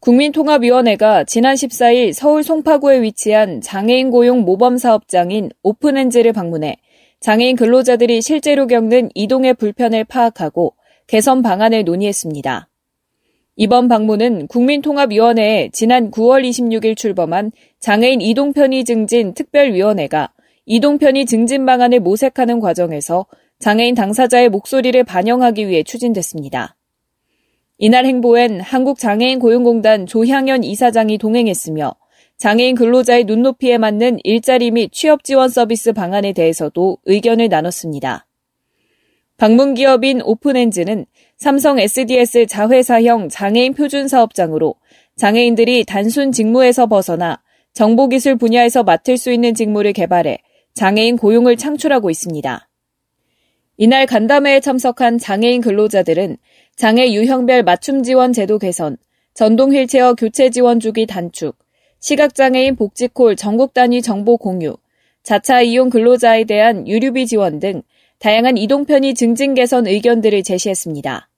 [0.00, 6.76] 국민통합위원회가 지난 14일 서울 송파구에 위치한 장애인 고용 모범 사업장인 오픈엔즈를 방문해
[7.20, 10.76] 장애인 근로자들이 실제로 겪는 이동의 불편을 파악하고
[11.08, 12.68] 개선 방안을 논의했습니다.
[13.56, 20.32] 이번 방문은 국민통합위원회에 지난 9월 26일 출범한 장애인 이동편의 증진 특별위원회가
[20.66, 23.26] 이동편의 증진 방안을 모색하는 과정에서
[23.58, 26.77] 장애인 당사자의 목소리를 반영하기 위해 추진됐습니다.
[27.80, 31.94] 이날 행보엔 한국장애인 고용공단 조향연 이사장이 동행했으며
[32.36, 38.26] 장애인 근로자의 눈높이에 맞는 일자리 및 취업 지원 서비스 방안에 대해서도 의견을 나눴습니다.
[39.36, 44.74] 방문 기업인 오픈엔즈는 삼성 SDS 자회사형 장애인 표준 사업장으로
[45.14, 47.40] 장애인들이 단순 직무에서 벗어나
[47.74, 50.38] 정보기술 분야에서 맡을 수 있는 직무를 개발해
[50.74, 52.68] 장애인 고용을 창출하고 있습니다.
[53.76, 56.38] 이날 간담회에 참석한 장애인 근로자들은
[56.78, 58.98] 장애 유형별 맞춤 지원 제도 개선,
[59.34, 61.56] 전동 휠체어 교체 지원 주기 단축,
[61.98, 64.76] 시각장애인 복지콜 전국 단위 정보 공유,
[65.24, 67.82] 자차 이용 근로자에 대한 유류비 지원 등
[68.20, 71.28] 다양한 이동 편의 증진 개선 의견들을 제시했습니다.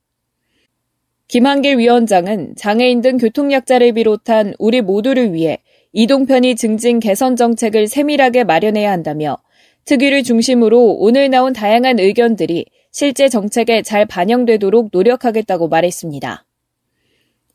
[1.27, 5.57] 김한길 위원장은 장애인 등 교통약자를 비롯한 우리 모두를 위해
[5.91, 9.39] 이동 편의 증진 개선 정책을 세밀하게 마련해야 한다며
[9.85, 16.45] 특위를 중심으로 오늘 나온 다양한 의견들이 실제 정책에 잘 반영되도록 노력하겠다고 말했습니다.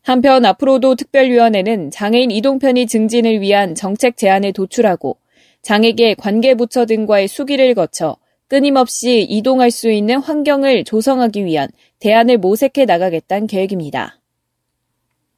[0.01, 5.17] 한편 앞으로도 특별위원회는 장애인 이동편의 증진을 위한 정책 제안을 도출하고
[5.61, 13.47] 장애계 관계부처 등과의 수기를 거쳐 끊임없이 이동할 수 있는 환경을 조성하기 위한 대안을 모색해 나가겠다는
[13.47, 14.21] 계획입니다.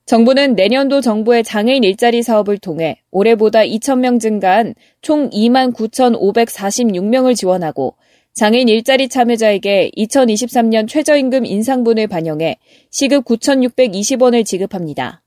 [0.05, 7.95] 정부는 내년도 정부의 장애인 일자리 사업을 통해 올해보다 2,000명 증가한 총 29,546명을 지원하고
[8.33, 12.57] 장애인 일자리 참여자에게 2023년 최저임금 인상분을 반영해
[12.89, 15.21] 시급 9,620원을 지급합니다.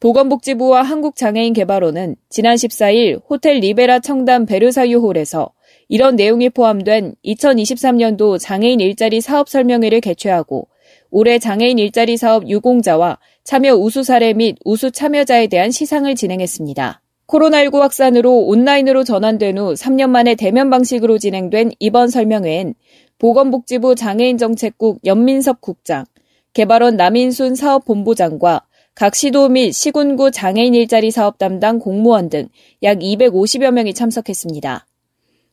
[0.00, 5.52] 보건복지부와 한국장애인개발원은 지난 14일 호텔 리베라 청담 베르사유홀에서
[5.88, 10.68] 이런 내용이 포함된 2023년도 장애인 일자리 사업 설명회를 개최하고
[11.10, 17.00] 올해 장애인 일자리 사업 유공자와 참여 우수 사례 및 우수 참여자에 대한 시상을 진행했습니다.
[17.26, 22.74] 코로나19 확산으로 온라인으로 전환된 후 3년 만에 대면 방식으로 진행된 이번 설명회엔
[23.18, 26.04] 보건복지부 장애인정책국 연민섭 국장,
[26.52, 28.62] 개발원 남인순 사업본부장과
[28.94, 32.48] 각 시도 및 시군구 장애인 일자리 사업 담당 공무원 등
[32.82, 34.86] 약 250여 명이 참석했습니다.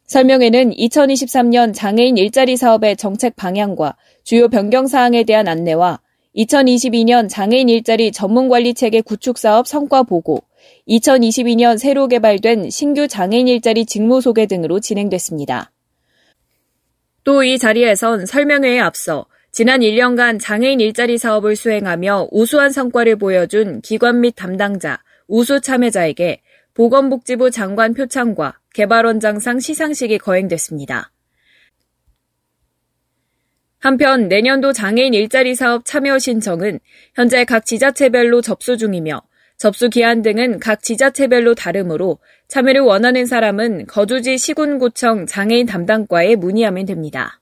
[0.06, 6.00] 설명회는 2023년 장애인 일자리 사업의 정책 방향과 주요 변경 사항에 대한 안내와
[6.36, 10.44] 2022년 장애인 일자리 전문관리 체계 구축 사업 성과 보고,
[10.88, 15.72] 2022년 새로 개발된 신규 장애인 일자리 직무 소개 등으로 진행됐습니다.
[17.24, 24.20] 또 이 자리에선 설명회에 앞서 지난 1년간 장애인 일자리 사업을 수행하며 우수한 성과를 보여준 기관
[24.20, 26.42] 및 담당자, 우수 참여자에게
[26.74, 31.12] 보건복지부 장관 표창과 개발원장상 시상식이 거행됐습니다.
[33.84, 36.80] 한편 내년도 장애인 일자리 사업 참여 신청은
[37.16, 39.22] 현재 각 지자체별로 접수 중이며
[39.58, 47.42] 접수 기한 등은 각 지자체별로 다르므로 참여를 원하는 사람은 거주지 시군구청 장애인 담당과에 문의하면 됩니다.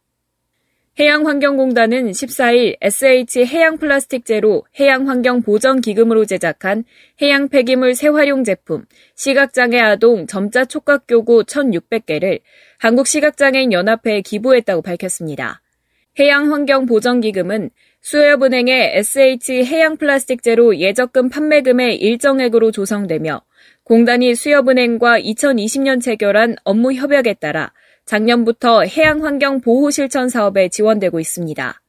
[1.00, 6.86] 해양환경공단은 14일 SH 해양 플라스틱 제로 해양 환경 보전 기금으로 제작한
[7.22, 8.86] 해양 폐기물 재활용 제품
[9.16, 12.40] 시각장애 아동 점자 촉각 교구 1,600개를
[12.80, 15.61] 한국시각장애인 연합회에 기부했다고 밝혔습니다.
[16.20, 17.70] 해양환경보전기금은
[18.02, 23.42] 수협은행의 SH 해양 플라스틱 제로 예적금 판매금의 일정액으로 조성되며
[23.84, 27.72] 공단이 수협은행과 2020년 체결한 업무 협약에 따라
[28.06, 31.82] 작년부터 해양환경 보호 실천 사업에 지원되고 있습니다.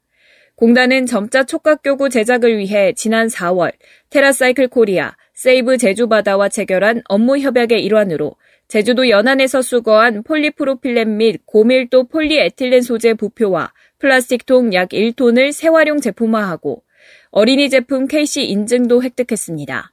[0.54, 3.72] 공단은 점자 촉각교구 제작을 위해 지난 4월
[4.10, 8.36] 테라사이클 코리아, 세이브 제주바다와 체결한 업무 협약의 일환으로
[8.68, 16.82] 제주도 연안에서 수거한 폴리프로필렌 및 고밀도 폴리에틸렌 소재 부표와 플라스틱 통 약 1톤을 재활용 제품화하고
[17.30, 19.92] 어린이 제품 KC 인증도 획득했습니다.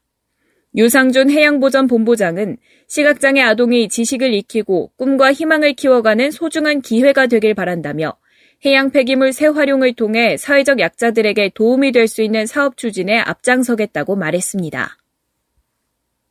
[0.76, 2.58] 유상준 해양보전본부장은
[2.88, 8.18] 시각장애 아동이 지식을 익히고 꿈과 희망을 키워가는 소중한 기회가 되길 바란다며
[8.66, 14.98] 해양 폐기물 재활용을 통해 사회적 약자들에게 도움이 될 수 있는 사업 추진에 앞장서겠다고 말했습니다.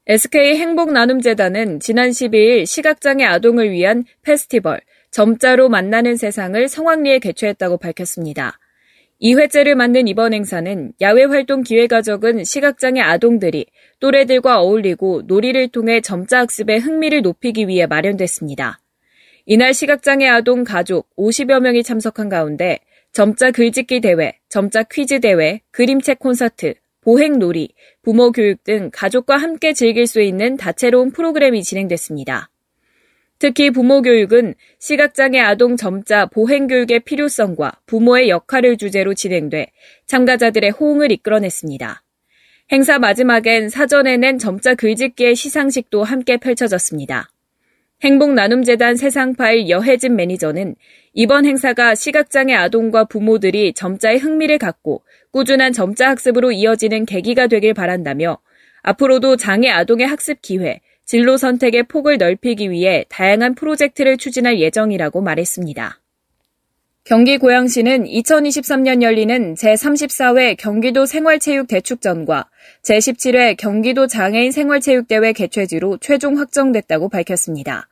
[0.09, 4.81] SK 행복나눔재단은 지난 12일 시각장애 아동을 위한 페스티벌
[5.11, 8.59] 점자로 만나는 세상을 성황리에 개최했다고 밝혔습니다.
[9.21, 13.67] 2회째를 맞는 이번 행사는 야외 활동 기회가 적은 시각장애 아동들이
[13.99, 18.79] 또래들과 어울리고 놀이를 통해 점자 학습에 흥미를 높이기 위해 마련됐습니다.
[19.45, 22.79] 이날 시각장애 아동 가족 50여 명이 참석한 가운데
[23.13, 27.71] 점자 글짓기 대회, 점자 퀴즈 대회, 그림책 콘서트, 보행놀이,
[28.03, 32.51] 부모 교육 등 가족과 함께 즐길 수 있는 다채로운 프로그램이 진행됐습니다.
[33.39, 39.69] 특히 부모 교육은 시각장애 아동 점자 보행 교육의 필요성과 부모의 역할을 주제로 진행돼
[40.07, 42.03] 참가자들의 호응을 이끌어냈습니다.
[42.73, 47.31] 행사 마지막엔 사전에 낸 점자 글짓기의 시상식도 함께 펼쳐졌습니다.
[48.03, 50.77] 행복 나눔재단 세상파일 여혜진 매니저는
[51.15, 58.39] 이번 행사가 시각장애 아동과 부모들이 점자에 흥미를 갖고 꾸준한 점자 학습으로 이어지는 계기가 되길 바란다며
[58.83, 66.03] 앞으로도 장애 아동의 학습 기회, 진로 선택의 폭을 넓히기 위해 다양한 프로젝트를 추진할 예정이라고 말했습니다.
[67.05, 72.51] 경기 고양시는 2023년 열리는 제34회 경기도 생활체육대축전과
[72.83, 77.89] 제17회 경기도 장애인 생활체육대회 개최지로 최종 확정됐다고 밝혔습니다.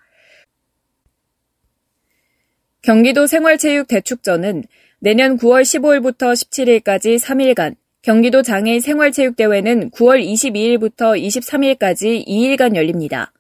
[2.82, 4.64] 경기도 생활체육대축전은
[4.98, 7.76] 내년 9월 15일부터 17일까지 3일간,
[8.06, 13.32] 경기도 장애인 생활체육대회는 9월 22일부터 23일까지 2일간 열립니다.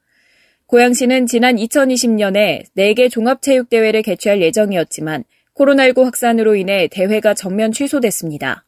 [0.66, 5.22] 고양시는 지난 2020년에 4개 종합체육대회를 개최할 예정이었지만
[5.54, 8.64] 코로나19 확산으로 인해 대회가 전면 취소됐습니다.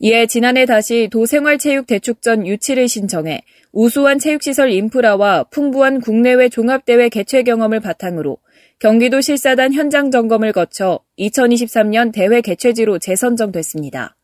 [0.00, 3.40] 이에 지난해 다시 도생활체육대축전 유치를 신청해
[3.72, 8.36] 우수한 체육시설 인프라와 풍부한 국내외 종합대회 개최 경험을 바탕으로
[8.78, 14.16] 경기도 실사단 현장 점검을 거쳐 2023년 대회 개최지로 재선정됐습니다.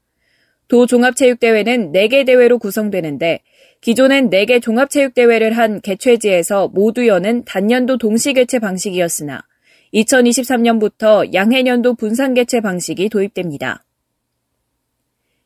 [0.71, 3.41] 도 종합체육대회는 4개 대회로 구성되는데
[3.81, 9.43] 기존엔 4개 종합체육대회를 한 개최지에서 모두 여는 단년도 동시 개최 방식이었으나
[9.93, 13.83] 2023년부터 양해년도 분산 개최 방식이 도입됩니다.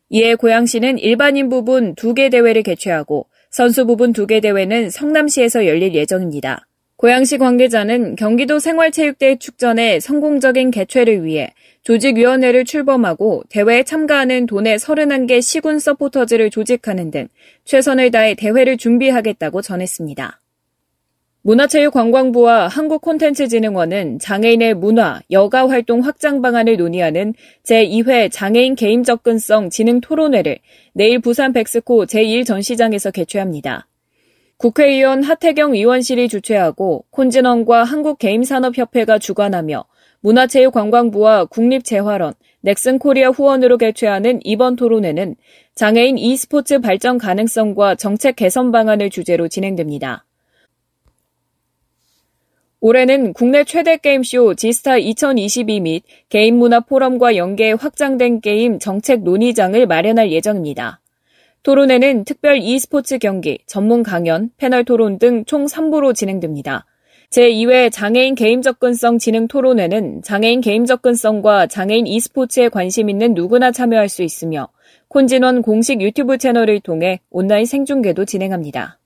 [0.09, 6.67] 이에 고양시는 일반인 부분 2개 대회를 개최하고 선수 부분 2개 대회는 성남시에서 열릴 예정입니다.
[6.97, 11.51] 고양시 관계자는 경기도 생활체육대회 축전의 성공적인 개최를 위해
[11.85, 17.27] 조직위원회를 출범하고 대회에 참가하는 도내 31개 시군 서포터즈를 조직하는 등
[17.63, 20.41] 최선을 다해 대회를 준비하겠다고 전했습니다.
[21.43, 30.57] 문화체육관광부와 한국콘텐츠진흥원은 장애인의 문화, 여가 활동 확장 방안을 논의하는 제2회 장애인 개인 접근성 진흥 토론회를
[30.93, 33.87] 내일 부산 백스코 제1전시장에서 개최합니다.
[34.57, 39.85] 국회의원 하태경 의원실이 주최하고 콘진원과 한국게임산업협회가 주관하며
[40.21, 45.35] 문화체육관광부와 국립재활원, 넥슨코리아 후원으로 개최하는 이번 토론회는
[45.75, 50.25] 장애인 e스포츠 발전 가능성과 정책 개선 방안을 주제로 진행됩니다.
[52.79, 60.31] 올해는 국내 최대 게임쇼 지스타 2022 및 개인문화 포럼과 연계해 확장된 게임 정책 논의장을 마련할
[60.31, 61.01] 예정입니다.
[61.63, 66.85] 토론회는 특별 e스포츠 경기, 전문 강연, 패널 토론 등 총 3부로 진행됩니다.
[67.31, 74.09] 제2회 장애인 게임 접근성 진흥 토론회는 장애인 게임 접근성과 장애인 e스포츠에 관심 있는 누구나 참여할
[74.09, 74.69] 수 있으며
[75.07, 78.99] 콘진원 공식 유튜브 채널을 통해 온라인 생중계도 진행합니다.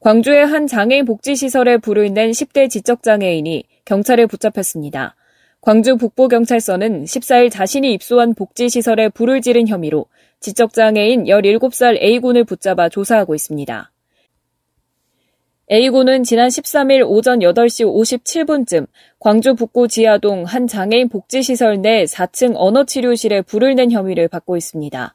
[0.00, 5.16] 광주의 한 장애인 복지시설에 불을 낸 10대 지적장애인이 경찰에 붙잡혔습니다.
[5.60, 10.06] 광주 북부경찰서는 14일 자신이 입소한 복지시설에 불을 지른 혐의로
[10.40, 13.90] 지적장애인 17살 A군을 붙잡아 조사하고 있습니다.
[15.70, 18.86] A군은 지난 13일 오전 8시 57분쯤
[19.18, 25.14] 광주 북구 지하동 한 장애인 복지시설 내 4층 언어치료실에 불을 낸 혐의를 받고 있습니다.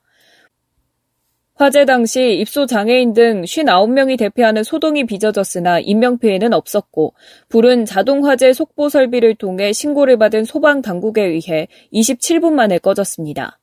[1.55, 7.15] 화재 당시 입소 장애인 등 59명이 대피하는 소동이 빚어졌으나 인명피해는 없었고
[7.49, 13.59] 불은 자동 화재 속보 설비를 통해 신고를 받은 소방 당국에 의해 27분 만에 꺼졌습니다.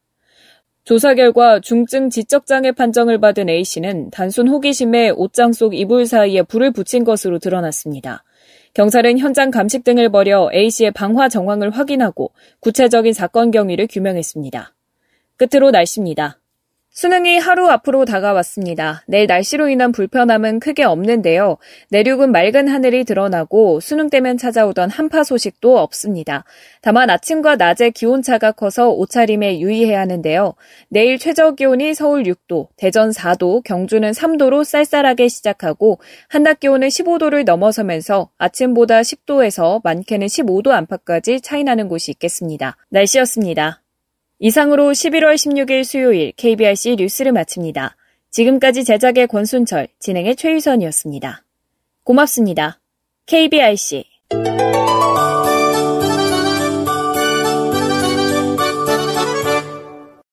[0.84, 7.04] 조사 결과 중증 지적장애 판정을 받은 A씨는 단순 호기심에 옷장 속 이불 사이에 불을 붙인
[7.04, 8.24] 것으로 드러났습니다.
[8.74, 14.74] 경찰은 현장 감식 등을 벌여 A씨의 방화 정황을 확인하고 구체적인 사건 경위를 규명했습니다.
[15.36, 16.39] 끝으로 날씨입니다.
[16.92, 19.04] 수능이 하루 앞으로 다가왔습니다.
[19.06, 21.56] 내일 날씨로 인한 불편함은 크게 없는데요.
[21.90, 26.44] 내륙은 맑은 하늘이 드러나고 수능 때면 찾아오던 한파 소식도 없습니다.
[26.82, 30.54] 다만 아침과 낮에 기온차가 커서 옷차림에 유의해야 하는데요.
[30.88, 38.30] 내일 최저 기온이 서울 6도, 대전 4도, 경주는 3도로 쌀쌀하게 시작하고 한낮 기온은 15도를 넘어서면서
[38.36, 42.76] 아침보다 10도에서 많게는 15도 안팎까지 차이 나는 곳이 있겠습니다.
[42.88, 43.80] 날씨였습니다.
[44.40, 47.94] 이상으로 11월 16일 수요일 KBRC 뉴스를 마칩니다.
[48.30, 51.44] 지금까지 제작의 권순철, 진행의 최유선이었습니다.
[52.04, 52.80] 고맙습니다.
[53.26, 54.04] KBIC